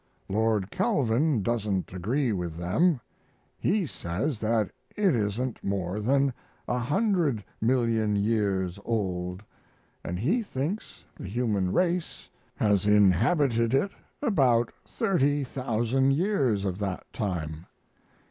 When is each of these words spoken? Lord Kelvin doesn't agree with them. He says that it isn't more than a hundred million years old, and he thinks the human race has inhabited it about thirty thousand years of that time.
Lord 0.29 0.71
Kelvin 0.71 1.43
doesn't 1.43 1.93
agree 1.93 2.31
with 2.31 2.57
them. 2.57 2.99
He 3.59 3.85
says 3.85 4.39
that 4.39 4.71
it 4.97 5.15
isn't 5.15 5.63
more 5.63 5.99
than 5.99 6.33
a 6.67 6.79
hundred 6.79 7.43
million 7.61 8.15
years 8.15 8.79
old, 8.83 9.43
and 10.03 10.17
he 10.17 10.41
thinks 10.41 11.05
the 11.19 11.27
human 11.27 11.71
race 11.71 12.27
has 12.55 12.87
inhabited 12.87 13.75
it 13.75 13.91
about 14.23 14.71
thirty 14.87 15.43
thousand 15.43 16.13
years 16.13 16.65
of 16.65 16.79
that 16.79 17.05
time. 17.13 17.67